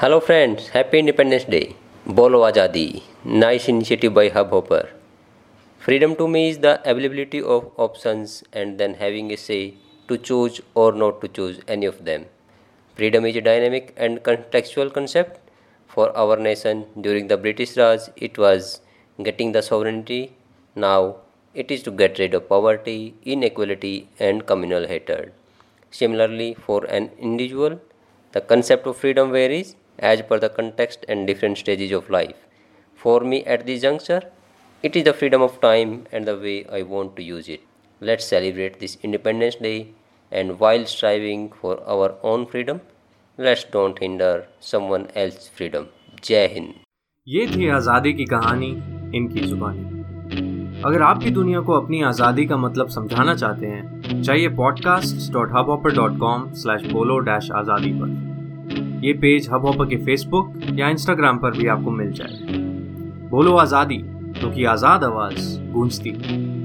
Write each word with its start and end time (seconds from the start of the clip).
Hello 0.00 0.20
friends, 0.20 0.68
happy 0.68 1.00
Independence 1.00 1.42
Day. 1.42 1.74
Bolo 2.06 2.42
Azadi. 2.48 3.02
Nice 3.24 3.68
initiative 3.68 4.14
by 4.14 4.28
Hubhopper. 4.30 4.90
Freedom 5.80 6.14
to 6.14 6.28
me 6.28 6.50
is 6.50 6.58
the 6.58 6.80
availability 6.88 7.42
of 7.42 7.72
options 7.76 8.44
and 8.52 8.78
then 8.78 8.94
having 8.94 9.32
a 9.32 9.36
say 9.36 9.74
to 10.06 10.16
choose 10.16 10.60
or 10.76 10.92
not 10.92 11.20
to 11.20 11.26
choose 11.26 11.58
any 11.66 11.84
of 11.84 12.04
them. 12.04 12.26
Freedom 12.94 13.26
is 13.26 13.34
a 13.34 13.40
dynamic 13.40 13.92
and 13.96 14.22
contextual 14.22 14.94
concept. 14.94 15.40
For 15.88 16.16
our 16.16 16.36
nation 16.36 16.86
during 17.00 17.26
the 17.26 17.36
British 17.36 17.76
Raj, 17.76 18.02
it 18.14 18.38
was 18.38 18.80
getting 19.20 19.50
the 19.50 19.62
sovereignty. 19.62 20.32
Now 20.76 21.16
it 21.54 21.72
is 21.72 21.82
to 21.82 21.90
get 21.90 22.20
rid 22.20 22.34
of 22.34 22.48
poverty, 22.48 23.14
inequality, 23.24 24.08
and 24.20 24.46
communal 24.46 24.86
hatred. 24.86 25.32
Similarly, 25.90 26.54
for 26.54 26.84
an 26.84 27.10
individual, 27.18 27.80
the 28.30 28.40
concept 28.40 28.86
of 28.86 28.96
freedom 28.96 29.32
varies 29.32 29.74
as 29.98 30.22
per 30.22 30.38
the 30.38 30.48
context 30.48 31.04
and 31.08 31.26
different 31.26 31.58
stages 31.58 31.92
of 31.92 32.10
life. 32.10 32.46
For 32.94 33.20
me, 33.20 33.44
at 33.44 33.66
this 33.66 33.82
juncture, 33.82 34.22
it 34.84 34.96
is 34.96 35.04
the 35.04 35.12
freedom 35.12 35.42
of 35.42 35.60
time 35.60 36.06
and 36.12 36.26
the 36.26 36.36
way 36.36 36.64
I 36.66 36.82
want 36.82 37.16
to 37.16 37.22
use 37.22 37.48
it. 37.48 37.60
Let's 38.02 38.24
celebrate 38.24 38.80
this 38.80 38.96
Independence 39.02 39.56
Day 39.56 39.88
and 40.32 40.60
while 40.60 40.84
striving 40.86 41.50
for 41.50 41.82
our 41.86 42.14
own 42.22 42.46
freedom, 42.46 42.80
let's 43.38 43.64
don't 43.64 43.98
hinder 43.98 44.46
someone 44.60 45.08
else's 45.14 45.48
freedom. 45.48 45.88
जय 46.24 46.46
हिंद 46.54 46.72
ये 47.26 47.46
थी 47.46 47.68
आज़ादी 47.68 48.12
की 48.12 48.24
कहानी 48.24 48.70
इनकी 49.16 49.40
जुबानी 49.40 50.82
अगर 50.82 51.02
आप 51.02 51.18
भी 51.18 51.30
दुनिया 51.30 51.60
को 51.60 51.72
अपनी 51.72 52.02
आज़ादी 52.02 52.46
का 52.46 52.56
मतलब 52.56 52.88
समझाना 52.90 53.34
चाहते 53.34 53.66
हैं 53.66 54.22
चाहिए 54.22 54.48
podcast 54.56 55.32
dot 55.32 55.52
Hubhopper 55.70 55.94
dot 55.96 56.18
com 56.20 56.50
slash 56.62 56.82
बोलो 56.92 57.18
डैश 57.28 57.50
आज़ादी 57.60 57.92
पर 58.00 58.37
ये 59.00 59.12
पेज 59.12 59.48
हब 59.50 59.66
हॉपर 59.66 59.86
के 59.86 59.96
फेसबुक 59.96 60.54
या 60.74 60.88
इंस्टाग्राम 60.88 61.38
पर 61.38 61.50
भी 61.50 61.66
आपको 61.66 61.90
मिल 61.90 62.12
जाए 62.12 62.58
बोलो 63.30 63.56
आज़ादी, 63.56 63.98
क्योंकि 64.38 64.62
तो 64.62 64.70
आज़ाद 64.70 65.04
आवाज़ 65.04 65.58
गूंजती 65.72 66.10
है। 66.10 66.57